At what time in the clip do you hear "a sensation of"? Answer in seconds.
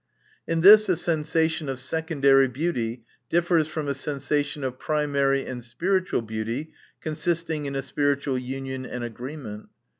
0.89-1.79, 3.87-4.79